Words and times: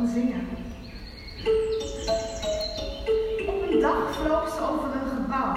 zingen. 0.00 0.48
Op 3.46 3.70
een 3.70 3.80
dag 3.80 4.14
vloog 4.14 4.48
ze 4.48 4.60
over 4.70 4.88
een 4.94 5.08
gebouw. 5.16 5.54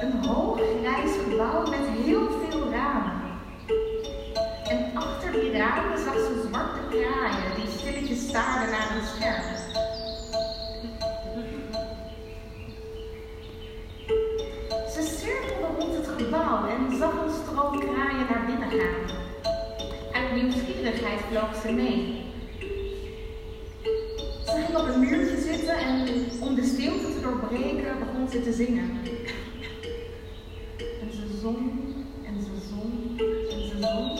Een 0.00 0.24
hoog 0.24 0.60
grijs 0.80 1.12
gebouw 1.28 1.60
met 1.70 1.88
heel 2.04 2.28
veel 2.30 2.70
ramen. 2.70 3.20
En 4.68 4.90
achter 4.94 5.32
die 5.32 5.52
ramen 5.52 5.98
zag 5.98 6.14
ze 6.14 6.48
zwarte 6.48 6.80
kraaien 6.90 7.54
die 7.56 7.70
stilletjes 7.78 8.28
staarden 8.28 8.70
naar 8.70 8.96
een 8.96 9.06
scherm. 9.06 9.56
Ze 14.92 15.02
cirkelde 15.02 15.78
rond 15.78 15.94
het 15.94 16.08
gebouw 16.18 16.66
en 16.68 16.96
zag 16.98 17.12
een 17.12 17.34
stroom 17.44 17.78
kraaien 17.78 18.26
naar 18.30 18.44
binnen 18.46 18.70
gaan. 18.70 19.18
Uit 20.12 20.42
nieuwsgierigheid 20.42 21.20
vloog 21.30 21.54
ze 21.62 21.72
mee. 21.72 22.28
Ze 24.50 24.56
ging 24.66 24.78
op 24.78 24.88
een 24.88 25.00
muurtje 25.00 25.40
zitten 25.40 25.78
en 25.78 26.08
om 26.40 26.54
de 26.54 26.64
stilte 26.64 27.12
te 27.12 27.20
doorbreken 27.22 27.98
begon 27.98 28.28
ze 28.28 28.42
te 28.42 28.52
zingen. 28.52 28.90
En 31.00 31.12
ze 31.12 31.38
zong 31.40 31.72
en 32.26 32.42
ze 32.42 32.50
zong 32.70 33.20
en 33.50 33.66
ze 33.68 33.76
zong. 33.80 34.18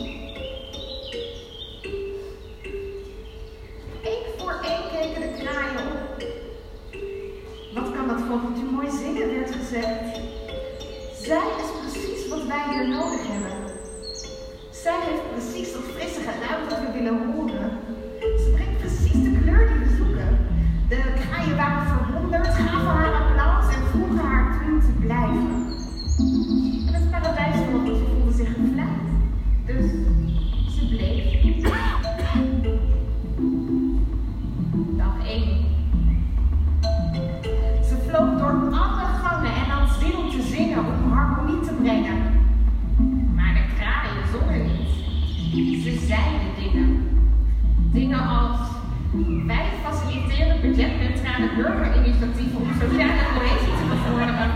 Eén 4.03 4.25
voor 4.39 4.61
één 4.63 4.83
keken 4.93 5.21
de 5.21 5.43
kraaien 5.43 5.93
op. 5.93 6.25
Wat 7.75 7.93
kan 7.93 8.09
dat 8.09 8.21
vogeltje 8.21 8.65
mooi 8.65 8.91
zingen, 8.91 9.35
werd 9.35 9.51
gezegd. 9.55 10.21
Zij 11.23 11.49
is 11.59 11.71
precies 11.81 12.29
wat 12.29 12.47
wij 12.47 12.65
hier 12.71 12.89
nodig 12.89 13.27
hebben. 13.27 13.73
Zij 14.71 14.99
heeft 15.01 15.31
precies 15.31 15.73
dat 15.73 15.83
frisse 15.83 16.21
geluid 16.21 16.71
dat 16.71 16.79
we 16.81 16.93
willen 16.93 17.33
horen. 17.33 17.79
Precies 19.11 19.33
de 19.33 19.41
kleur 19.43 19.69
die 19.69 19.79
we 19.79 19.97
zoeken. 19.97 20.29
De 20.89 20.99
kraaien 21.21 21.57
waren 21.57 21.87
verwonderd, 21.87 22.47
gaven 22.47 22.95
haar 22.99 23.13
applaus 23.23 23.75
en 23.75 23.83
vroegen 23.91 24.19
haar 24.19 24.59
toen 24.59 24.81
te 24.81 24.93
blijven. 25.07 25.51
En 26.87 26.95
het 26.95 27.11
paradijsvogeltje 27.11 28.05
voelde 28.13 28.33
zich 28.33 28.49
gevleid. 28.49 29.07
Dus 29.67 29.85
burgerinitiatieven 51.57 52.61
om 52.61 52.69
sociale 52.81 53.25
cohesie 53.35 53.75
te 53.79 53.85
bevorderen. 53.93 54.51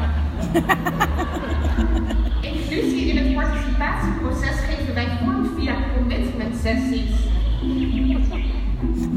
Inclusie 2.50 3.06
in 3.10 3.16
het 3.16 3.34
participatieproces 3.34 4.56
geven 4.69 4.94
wij 4.94 5.09
vorm 5.21 5.43
via 5.56 5.75
commitment 5.94 6.55
sessies. 6.62 7.15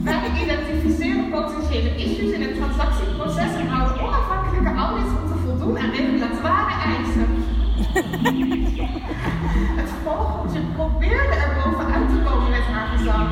Wij 0.04 0.22
identificeren 0.44 1.30
potentiële 1.30 1.96
issues 1.96 2.32
in 2.32 2.42
het 2.42 2.56
transactieproces 2.56 3.54
en 3.62 3.68
houden 3.68 4.02
onafhankelijke 4.08 4.74
audits 4.74 5.10
om 5.10 5.28
te 5.28 5.38
voldoen 5.44 5.80
aan 5.80 5.90
regulatoire 5.90 6.76
eisen. 6.96 7.30
Het 9.80 9.90
vogeltje 10.04 10.60
probeerde 10.76 11.36
er 11.36 11.52
bovenuit 11.64 12.10
te 12.10 12.20
komen 12.28 12.50
met 12.50 12.68
haar 12.74 12.88
gezang. 12.98 13.30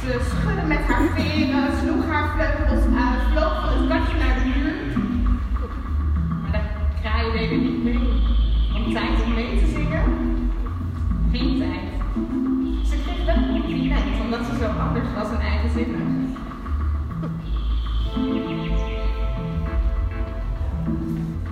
Ze 0.00 0.20
schudde 0.30 0.66
met 0.66 0.84
haar 0.88 1.08
veren, 1.14 1.68
sloeg 1.80 2.06
haar 2.06 2.28
vleugels 2.34 2.84
uit, 3.06 3.17
naar 4.16 4.34
de 4.38 4.44
muur. 4.54 4.74
Maar 6.42 6.52
de 6.52 7.00
kraaien 7.00 7.32
deden 7.32 7.60
niet 7.60 7.84
mee. 7.84 7.98
Want 8.72 8.92
tijd 8.92 9.22
om 9.24 9.34
mee 9.34 9.58
te 9.58 9.66
zingen? 9.66 10.04
Geen 11.32 11.58
tijd. 11.58 11.86
Ze 12.88 12.96
kreeg 13.02 13.24
wel 13.24 13.36
een 13.36 13.50
compliment, 13.52 14.20
omdat 14.20 14.46
ze 14.46 14.56
zo 14.56 14.66
anders 14.66 15.08
was 15.14 15.30
en 15.30 15.40
eigenzinnig. 15.40 16.00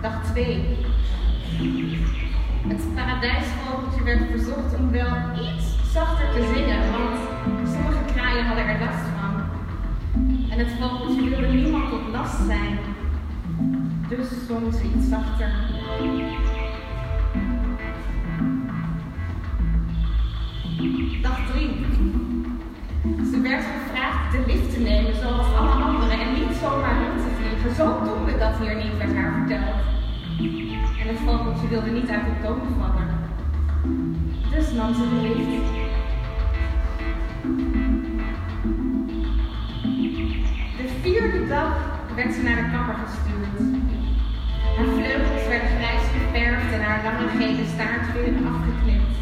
Dag 0.01 0.25
2. 0.33 0.77
Het 2.69 2.95
paradijsvogeltje 2.95 4.03
werd 4.05 4.31
verzocht 4.31 4.79
om 4.79 4.91
wel 4.91 5.15
iets 5.35 5.93
zachter 5.93 6.29
te 6.35 6.53
zingen, 6.55 6.93
want 6.93 7.19
sommige 7.73 8.05
kraaien 8.13 8.47
hadden 8.47 8.67
er 8.67 8.79
last 8.79 9.05
van. 9.17 9.35
En 10.51 10.59
het 10.59 10.73
vogeltje 10.81 11.16
last 12.27 12.47
zijn. 12.47 12.79
Dus 14.09 14.29
ze 14.79 14.85
iets 14.97 15.09
zachter. 15.09 15.51
Dag 21.23 21.39
3. 21.53 21.71
Ze 23.31 23.41
werd 23.41 23.65
gevraagd 23.65 24.33
de 24.33 24.43
lift 24.47 24.75
te 24.75 24.81
nemen 24.81 25.15
zoals 25.15 25.55
alle 25.55 25.71
anderen 25.71 26.21
en 26.21 26.35
niet 26.35 26.57
zomaar 26.61 26.97
rond 27.03 27.19
te 27.19 27.31
vliegen. 27.39 27.75
Zo 27.75 28.05
doen 28.05 28.25
we 28.25 28.39
dat 28.39 28.59
hier 28.61 28.77
niet, 28.77 28.97
werd 28.99 29.15
haar 29.15 29.33
verteld. 29.33 29.77
En 31.01 31.09
het 31.09 31.19
vogeltje 31.19 31.69
wilde 31.69 31.91
niet 31.91 32.09
uit 32.09 32.25
de 32.25 32.43
toon 32.43 32.61
vallen. 32.79 33.09
Dus 34.51 34.73
nam 34.73 34.95
ze 34.95 35.01
de 35.01 35.35
lift. 35.37 35.56
Werd 42.17 42.35
ze 42.35 42.43
naar 42.43 42.57
de 42.63 42.71
kapper 42.75 42.99
gestuurd. 43.05 43.57
Haar 44.77 44.91
vleugels 44.99 45.47
werden 45.53 45.73
grijs 45.79 46.07
geverfd 46.15 46.73
en 46.73 46.83
haar 46.89 47.01
lange 47.05 47.29
gele 47.39 47.65
staartveren 47.75 48.47
afgeknipt. 48.53 49.15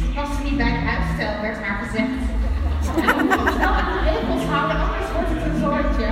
Ze 0.00 0.06
paste 0.14 0.42
niet 0.42 0.56
bij 0.56 0.72
het 0.76 0.84
huisstijl, 0.90 1.40
werd 1.40 1.58
haar 1.64 1.78
gezegd. 1.84 2.22
Wel 3.58 3.74
aan 3.80 3.92
de 3.92 4.00
regels 4.10 4.44
houden, 4.52 4.78
anders 4.84 5.10
wordt 5.14 5.30
het 5.34 5.44
een 5.48 5.58
zooitje. 5.64 6.08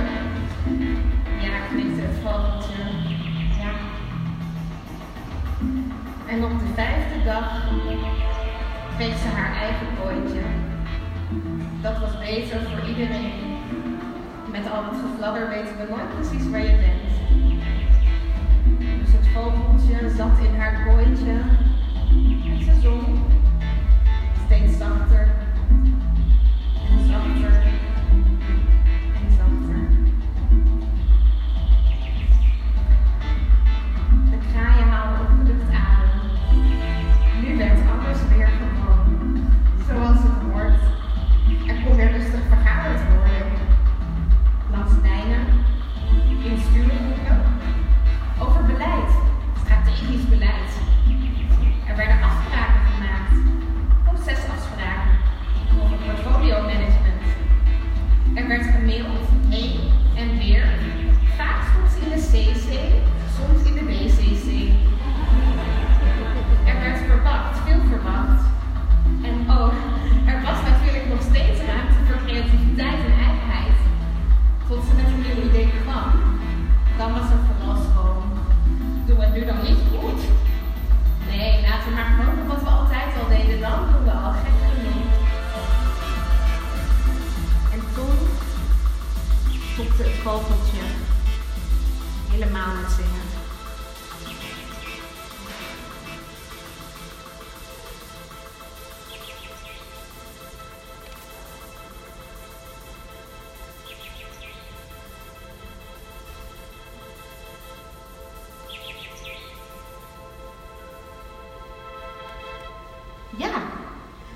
Ja, 1.45 1.55
knikte 1.69 2.01
het 2.07 2.17
vogeltje. 2.23 2.79
Ja. 3.61 3.71
En 6.31 6.43
op 6.43 6.59
de 6.59 6.69
vijfde 6.73 7.23
dag 7.25 7.47
kreeg 8.95 9.17
ze 9.17 9.27
haar 9.27 9.53
eigen 9.65 9.87
kooitje. 9.99 10.43
Dat 11.81 11.99
was 11.99 12.17
beter 12.19 12.59
voor 12.69 12.87
iedereen. 12.87 13.52
Met 14.53 14.71
al 14.71 14.83
het 14.83 14.99
gefladder 15.05 15.49
weten 15.49 15.77
we 15.77 15.85
nooit 15.89 16.13
precies 16.15 16.49
waar 16.49 16.61
je 16.61 16.77
bent. 16.85 17.13
Dus 18.99 19.11
het 19.11 19.27
vogeltje 19.33 20.09
zat 20.09 20.37
in 20.47 20.55
haar 20.59 20.83
kooitje 20.85 21.31
en 22.51 22.63
ze 22.63 22.79
zong 22.81 23.19
steeds 24.45 24.77
zachter 24.77 25.42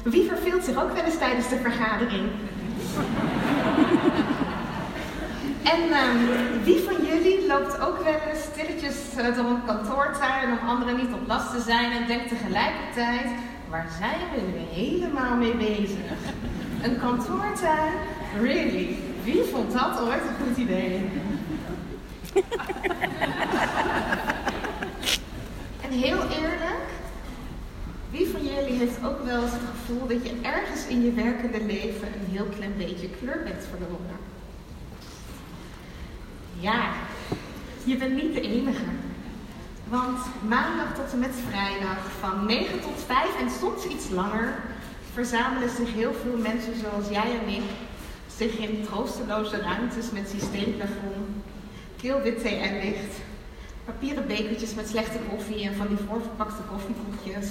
wie 0.09 0.27
verveelt 0.27 0.63
zich 0.63 0.83
ook 0.83 0.93
wel 0.93 1.03
eens 1.03 1.17
tijdens 1.17 1.49
de 1.49 1.57
vergadering? 1.57 2.29
En 5.73 5.81
ehm, 5.91 6.17
wie 6.63 6.79
van 6.79 6.95
jullie 7.05 7.47
loopt 7.47 7.79
ook 7.79 8.03
wel 8.03 8.19
eens 8.29 8.43
stilletjes 8.43 8.95
eh, 9.17 9.35
door 9.35 9.45
een 9.45 9.65
kantoortuin 9.65 10.59
om 10.59 10.67
anderen 10.67 10.95
niet 10.95 11.13
op 11.13 11.27
last 11.27 11.51
te 11.51 11.61
zijn 11.61 11.91
en 11.91 12.07
denkt 12.07 12.27
tegelijkertijd, 12.27 13.27
waar 13.69 13.87
zijn 13.99 14.19
we 14.33 14.41
nu 14.41 14.57
helemaal 14.83 15.35
mee 15.35 15.55
bezig? 15.55 16.11
Een 16.81 16.99
kantoortuin? 16.99 17.93
Really? 18.41 18.95
Wie 19.23 19.43
vond 19.43 19.73
dat 19.73 20.01
ooit 20.01 20.21
een 20.21 20.45
goed 20.45 20.57
idee? 20.57 21.09
en 25.83 25.91
heel 25.91 26.21
eerlijk, 26.21 26.86
jullie 28.59 28.79
heeft 28.79 29.03
ook 29.05 29.23
wel 29.23 29.41
eens 29.41 29.51
het 29.51 29.69
gevoel 29.71 30.07
dat 30.07 30.27
je 30.27 30.33
ergens 30.41 30.87
in 30.87 31.03
je 31.03 31.13
werkende 31.13 31.63
leven 31.65 32.07
een 32.07 32.31
heel 32.31 32.45
klein 32.55 32.73
beetje 32.77 33.09
kleur 33.19 33.41
bent 33.43 33.63
verloren? 33.69 34.17
Ja, 36.59 36.91
je 37.83 37.97
bent 37.97 38.15
niet 38.15 38.33
de 38.33 38.41
enige. 38.41 38.83
Want 39.89 40.19
maandag 40.47 40.95
tot 40.95 41.11
en 41.11 41.19
met 41.19 41.35
vrijdag 41.49 42.11
van 42.19 42.45
9 42.45 42.81
tot 42.81 43.03
5 43.05 43.39
en 43.39 43.49
soms 43.49 43.85
iets 43.85 44.09
langer 44.09 44.53
verzamelen 45.13 45.69
zich 45.69 45.93
heel 45.93 46.13
veel 46.13 46.37
mensen 46.37 46.73
zoals 46.79 47.09
jij 47.09 47.39
en 47.39 47.53
ik 47.53 47.63
zich 48.37 48.57
in 48.57 48.85
troosteloze 48.85 49.61
ruimtes 49.61 50.11
met 50.11 50.29
systeemplafond, 50.29 51.27
keel 52.01 52.21
en 52.43 52.79
licht, 52.79 53.15
papieren 53.87 54.27
bekertjes 54.27 54.73
met 54.73 54.87
slechte 54.87 55.19
koffie 55.29 55.63
en 55.67 55.75
van 55.75 55.87
die 55.87 56.05
voorverpakte 56.07 56.63
koffiekoekjes, 56.71 57.49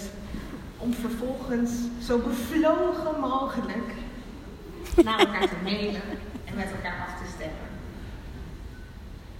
om 0.77 0.93
vervolgens 0.93 1.73
zo 2.06 2.19
bevlogen 2.19 3.21
mogelijk 3.21 3.91
naar 5.05 5.19
elkaar 5.19 5.49
te 5.49 5.62
mailen 5.62 6.03
en 6.44 6.55
met 6.56 6.71
elkaar 6.77 6.99
af 7.06 7.15
te 7.21 7.33
stemmen. 7.35 7.69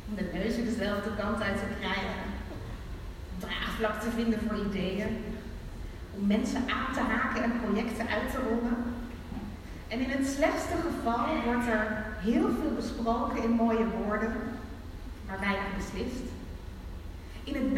Om 0.09 0.15
de 0.17 0.31
neuzen 0.33 0.65
dezelfde 0.65 1.11
kant 1.21 1.43
uit 1.43 1.59
te 1.59 1.75
krijgen, 1.81 2.23
draagvlak 3.39 4.01
te 4.01 4.11
vinden 4.11 4.41
voor 4.47 4.67
ideeën, 4.67 5.25
om 6.19 6.27
mensen 6.27 6.63
aan 6.77 6.95
te 6.95 7.01
haken 7.01 7.43
en 7.43 7.61
projecten 7.65 8.09
uit 8.09 8.31
te 8.31 8.39
rollen. 8.49 8.77
En 9.89 10.01
in 10.01 10.11
het 10.11 10.27
slechtste 10.27 10.77
geval 10.87 11.27
wordt 11.45 11.67
er 11.67 12.05
heel 12.19 12.49
veel 12.61 12.75
besproken 12.77 13.43
in 13.43 13.51
mooie 13.51 13.87
woorden, 13.87 14.33
maar 15.27 15.41
weinig 15.41 15.77
beslist. 15.77 16.26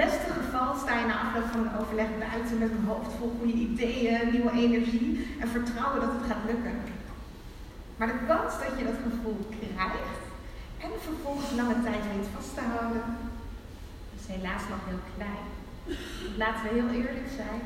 Beste 0.04 0.32
geval 0.40 0.74
sta 0.82 0.98
je 0.98 1.06
na 1.06 1.20
afloop 1.20 1.48
van 1.52 1.60
een 1.60 1.78
overleg 1.80 2.10
buiten 2.18 2.58
met 2.58 2.70
een 2.70 2.88
hoofd 2.90 3.12
vol 3.18 3.32
goede 3.38 3.52
ideeën, 3.52 4.30
nieuwe 4.32 4.52
energie 4.64 5.36
en 5.40 5.48
vertrouwen 5.48 6.00
dat 6.00 6.12
het 6.16 6.26
gaat 6.30 6.44
lukken. 6.50 6.76
Maar 7.96 8.08
de 8.08 8.20
kans 8.26 8.52
dat 8.62 8.72
je 8.78 8.84
dat 8.84 9.00
gevoel 9.08 9.40
krijgt 9.58 10.22
en 10.84 10.90
vervolgens 11.08 11.50
lange 11.60 11.78
tijd 11.82 12.02
weet 12.12 12.34
vast 12.36 12.54
te 12.54 12.64
houden, 12.74 13.04
is 14.18 14.26
helaas 14.34 14.64
nog 14.72 14.82
heel 14.90 15.04
klein. 15.16 15.46
Laten 16.42 16.62
we 16.62 16.68
heel 16.78 16.90
eerlijk 16.98 17.30
zijn. 17.42 17.62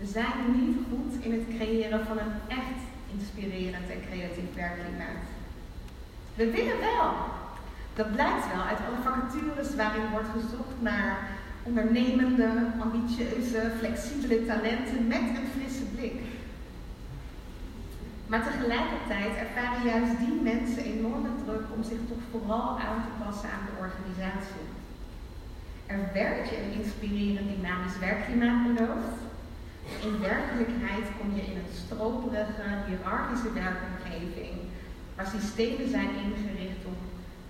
We 0.00 0.06
zijn 0.16 0.38
niet 0.58 0.76
goed 0.88 1.12
in 1.24 1.32
het 1.32 1.46
creëren 1.56 2.06
van 2.06 2.18
een 2.18 2.36
echt 2.60 2.80
inspirerend 3.16 3.88
en 3.94 4.02
creatief 4.08 4.50
werkklimaat. 4.54 5.26
We 6.34 6.50
willen 6.50 6.80
wel. 6.90 7.10
Dat 7.94 8.12
blijkt 8.12 8.46
wel 8.52 8.64
uit 8.70 8.82
alle 8.86 9.02
vacatures 9.08 9.74
waarin 9.74 10.10
wordt 10.10 10.32
gezocht 10.38 10.78
naar 10.80 11.37
ondernemende, 11.68 12.48
ambitieuze, 12.80 13.60
flexibele 13.78 14.46
talenten 14.46 15.06
met 15.06 15.26
een 15.38 15.50
frisse 15.54 15.86
blik. 15.94 16.20
Maar 18.26 18.42
tegelijkertijd 18.50 19.32
ervaren 19.44 19.84
juist 19.90 20.18
die 20.22 20.40
mensen 20.52 20.82
enorme 20.84 21.32
druk 21.44 21.66
om 21.76 21.82
zich 21.90 22.02
toch 22.10 22.24
vooral 22.30 22.68
aan 22.86 23.00
te 23.04 23.12
passen 23.22 23.50
aan 23.54 23.66
de 23.68 23.76
organisatie. 23.84 24.66
Er 25.94 26.00
werd 26.18 26.48
je 26.48 26.56
een 26.62 26.78
inspirerend 26.80 27.48
dynamisch 27.54 27.98
werkklimaat 28.06 28.62
beloofd. 28.68 29.18
In 30.06 30.14
werkelijkheid 30.30 31.06
kom 31.18 31.28
je 31.36 31.44
in 31.50 31.56
een 31.60 31.74
stroperige, 31.82 32.68
hiërarchische 32.86 33.52
werkomgeving, 33.62 34.56
waar 35.16 35.30
systemen 35.36 35.88
zijn 35.96 36.12
ingericht 36.24 36.82
om 36.90 36.96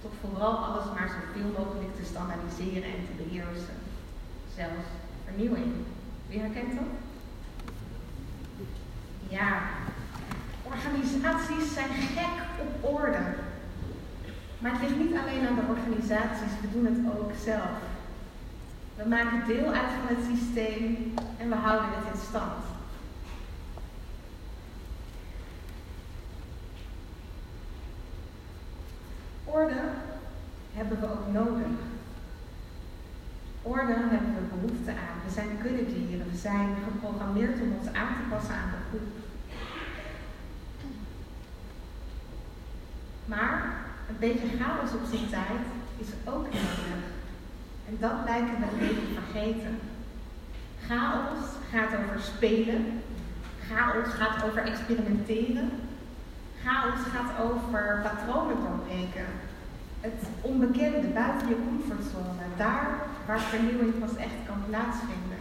toch 0.02 0.16
vooral 0.22 0.54
alles 0.66 0.88
maar 0.94 1.10
zoveel 1.16 1.50
mogelijk 1.58 1.92
te 1.96 2.04
standaardiseren 2.10 2.90
en 2.94 3.02
te 3.06 3.14
beheersen. 3.22 3.78
Zelfs 4.58 4.88
vernieuwing. 5.24 5.72
Wie 6.28 6.40
herkent 6.40 6.74
dat? 6.74 6.84
Ja, 9.28 9.60
organisaties 10.62 11.74
zijn 11.74 11.90
gek 11.90 12.42
op 12.60 12.90
orde. 12.94 13.18
Maar 14.58 14.72
het 14.72 14.80
ligt 14.80 14.98
niet 14.98 15.16
alleen 15.16 15.48
aan 15.48 15.54
de 15.54 15.66
organisaties, 15.68 16.60
we 16.60 16.70
doen 16.72 16.86
het 16.86 17.18
ook 17.18 17.32
zelf. 17.44 17.78
We 18.96 19.08
maken 19.08 19.46
deel 19.46 19.72
uit 19.72 19.90
van 19.98 20.16
het 20.16 20.24
systeem 20.24 21.14
en 21.38 21.48
we 21.48 21.54
houden 21.54 21.88
het 21.90 22.14
in 22.14 22.20
stand. 22.28 22.64
Orde 29.44 29.80
hebben 30.72 31.00
we 31.00 31.06
ook 31.06 31.32
nodig. 31.32 31.87
Orde 33.68 33.92
hebben 33.92 34.34
we 34.34 34.56
behoefte 34.56 34.90
aan. 34.90 35.18
We 35.26 35.32
zijn 35.32 35.58
kuddedieren. 35.62 36.30
We 36.30 36.36
zijn 36.36 36.68
geprogrammeerd 36.84 37.60
om 37.60 37.72
ons 37.78 37.92
aan 37.92 38.14
te 38.16 38.28
passen 38.30 38.54
aan 38.54 38.70
de 38.74 38.82
groep. 38.88 39.08
Maar 43.24 43.76
een 44.08 44.18
beetje 44.18 44.48
chaos 44.58 44.90
op 44.92 45.04
zijn 45.10 45.28
tijd 45.30 45.62
is 45.98 46.08
ook 46.24 46.44
nodig. 46.44 47.02
En 47.88 47.96
dat 47.98 48.16
lijken 48.24 48.56
we 48.60 48.84
even 48.84 49.08
vergeten. 49.14 49.78
Chaos 50.86 51.44
gaat 51.70 51.92
over 52.00 52.20
spelen. 52.20 53.02
Chaos 53.70 54.08
gaat 54.08 54.44
over 54.44 54.62
experimenteren. 54.62 55.70
Chaos 56.64 57.00
gaat 57.12 57.40
over 57.46 58.00
patronen 58.02 58.56
doorbreken. 58.56 59.26
Het 60.00 60.22
onbekende 60.40 61.08
buiten 61.08 61.48
je 61.48 61.64
comfortzone. 61.64 62.44
Daar 62.56 62.88
waar 63.26 63.40
vernieuwing 63.40 63.98
pas 63.98 64.16
echt 64.16 64.34
kan 64.46 64.62
plaatsvinden. 64.68 65.38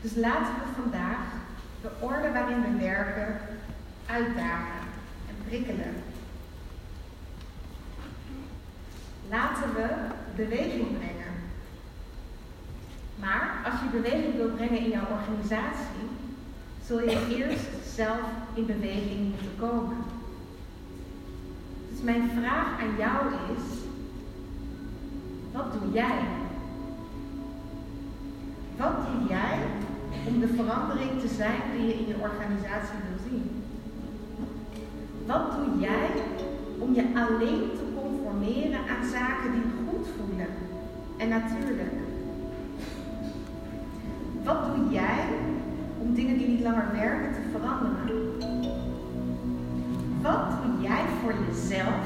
Dus 0.00 0.14
laten 0.14 0.54
we 0.54 0.80
vandaag 0.82 1.18
de 1.80 1.90
orde 2.00 2.32
waarin 2.32 2.62
we 2.62 2.78
werken 2.78 3.40
uitdagen 4.06 4.80
en 5.28 5.34
prikkelen. 5.48 5.94
Laten 9.28 9.74
we 9.74 9.86
beweging 10.36 10.98
brengen. 10.98 11.34
Maar 13.20 13.60
als 13.64 13.80
je 13.80 14.00
beweging 14.00 14.36
wilt 14.36 14.56
brengen 14.56 14.78
in 14.78 14.90
jouw 14.90 15.06
organisatie, 15.18 16.08
zul 16.84 17.00
je 17.00 17.36
eerst 17.36 17.94
zelf 17.94 18.20
in 18.54 18.66
beweging 18.66 19.30
moeten 19.30 19.56
komen. 19.58 20.17
Dus 21.98 22.06
mijn 22.06 22.30
vraag 22.30 22.80
aan 22.80 22.96
jou 22.98 23.26
is: 23.56 23.64
wat 25.52 25.72
doe 25.72 25.92
jij? 25.92 26.18
Wat 28.76 28.92
doe 29.06 29.28
jij 29.28 29.58
om 30.26 30.40
de 30.40 30.48
verandering 30.48 31.20
te 31.20 31.28
zijn 31.28 31.60
die 31.76 31.86
je 31.86 31.94
in 31.94 32.06
je 32.06 32.14
organisatie 32.20 32.98
wil 33.08 33.30
zien? 33.30 33.62
Wat 35.26 35.52
doe 35.52 35.80
jij 35.80 36.08
om 36.78 36.94
je 36.94 37.02
alleen 37.14 37.70
te 37.76 37.84
conformeren 37.94 38.80
aan 38.80 39.08
zaken 39.10 39.52
die 39.52 39.62
goed 39.86 40.06
voelen 40.16 40.48
en 41.16 41.28
natuurlijk? 41.28 41.92
Wat 44.44 44.76
doe 44.76 44.92
jij 44.92 45.24
om 45.98 46.14
dingen 46.14 46.38
die 46.38 46.48
niet 46.48 46.62
langer 46.62 46.92
werken 46.92 47.32
te 47.32 47.48
veranderen? 47.50 48.36
Wat 50.22 50.57
jij 50.88 51.04
voor 51.20 51.34
jezelf 51.48 52.04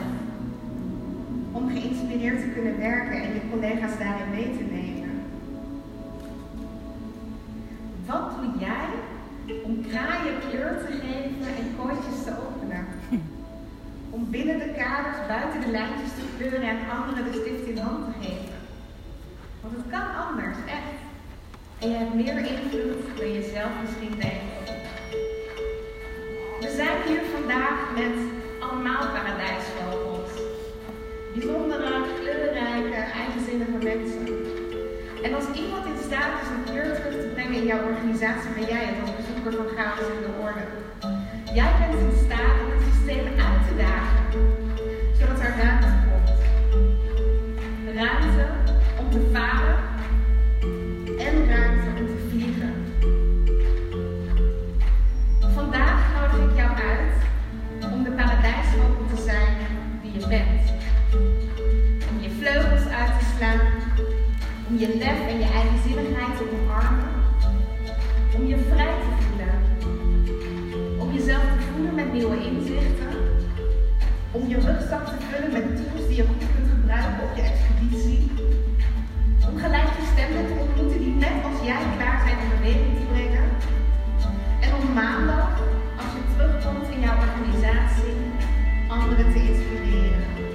om 1.53 1.69
geïnspireerd 1.69 2.41
te 2.41 2.51
kunnen 2.55 2.79
werken 2.79 3.23
en 3.23 3.35
je 3.35 3.51
collega's 3.51 3.99
daarin 3.99 4.31
mee 4.31 4.57
te 4.57 4.65
nemen? 4.75 5.23
Wat 8.07 8.31
doe 8.37 8.59
jij 8.59 8.89
om 9.65 9.87
kraaien 9.89 10.39
kleur 10.49 10.79
te 10.87 10.93
geven 10.93 11.55
en 11.59 11.77
kooitjes 11.77 12.25
te 12.25 12.33
openen? 12.47 12.87
Om 14.11 14.31
binnen 14.31 14.59
buiten 15.29 15.61
de 15.61 15.71
lijntjes 15.71 16.12
te 16.15 16.25
kleuren 16.37 16.69
en 16.69 16.79
anderen 16.99 17.25
de 17.25 17.39
stift 17.41 17.67
in 17.67 17.79
hand 17.79 18.05
te 18.05 18.12
geven. 18.21 18.59
Want 19.61 19.75
het 19.77 19.87
kan 19.91 20.07
anders, 20.27 20.57
echt. 20.67 20.95
En 21.79 21.89
je 21.91 21.97
hebt 21.97 22.15
meer 22.15 22.39
invloed 22.39 23.17
dan 23.17 23.33
je 23.33 23.51
zelf 23.55 23.71
misschien 23.83 24.15
denkt. 24.19 24.71
We 26.61 26.75
zijn 26.77 26.99
hier 27.07 27.23
vandaag 27.35 27.79
met 27.95 28.32
allemaal 28.73 29.07
paradijsvogels. 29.17 30.31
Bijzondere, 31.35 31.93
kleurrijke, 32.21 33.00
eigenzinnige 33.21 33.79
mensen. 33.91 34.26
En 35.23 35.35
als 35.35 35.47
iemand 35.62 35.85
in 35.87 36.00
staat 36.09 36.35
is 36.43 36.49
een 36.55 36.64
kleur 36.71 36.95
terug 36.95 37.17
te 37.23 37.31
brengen 37.35 37.61
in 37.61 37.67
jouw 37.67 37.85
organisatie, 37.93 38.50
ben 38.59 38.69
jij 38.75 38.85
het 38.85 39.00
als 39.00 39.17
bezoeker 39.21 39.52
van 39.61 39.69
chaos 39.76 40.07
in 40.17 40.23
de 40.26 40.33
orde. 40.47 40.64
Jij 41.59 41.73
bent 41.79 41.95
in 42.05 42.17
staat 42.26 42.57
om 42.64 42.72
je 64.83 64.97
lef 64.99 65.21
en 65.29 65.39
je 65.39 65.49
eigenzinnigheid 65.61 66.37
te 66.37 66.45
omarmen. 66.55 67.11
Om 68.37 68.47
je 68.47 68.59
vrij 68.71 68.95
te 69.03 69.11
voelen. 69.23 69.55
Om 70.99 71.12
jezelf 71.12 71.43
te 71.43 71.62
voelen 71.73 71.95
met 71.95 72.12
nieuwe 72.12 72.37
inzichten. 72.51 73.12
Om 74.31 74.49
je 74.49 74.59
rugzak 74.61 75.05
te 75.07 75.17
vullen 75.31 75.53
met 75.53 75.67
tools 75.77 76.07
die 76.09 76.17
je 76.17 76.27
goed 76.27 76.45
kunt 76.55 76.69
gebruiken 76.75 77.25
op 77.27 77.37
je 77.37 77.43
expeditie. 77.43 78.31
Om 79.49 79.57
gelijk 79.65 79.91
gestemden 80.01 80.47
te 80.47 80.55
ontmoeten 80.65 80.99
die 80.99 81.15
net 81.15 81.39
als 81.49 81.59
jij 81.69 81.83
klaar 81.97 82.21
zijn 82.25 82.39
om 82.43 82.49
beweging 82.57 82.95
te 82.99 83.07
brengen. 83.12 83.47
En 84.65 84.71
om 84.81 84.93
maandag, 84.95 85.51
als 86.01 86.11
je 86.17 86.23
terugkomt 86.33 86.89
in 86.95 87.01
jouw 87.01 87.19
organisatie, 87.27 88.15
anderen 88.89 89.33
te 89.33 89.41
inspireren. 89.49 90.51